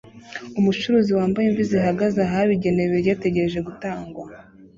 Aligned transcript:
Umucuruzi 0.59 1.11
wambaye 1.17 1.45
imvi 1.47 1.63
zihagaze 1.71 2.19
ahabigenewe 2.23 2.85
ibiryo 2.89 3.11
ategereje 3.17 3.59
gutangwa 3.67 4.23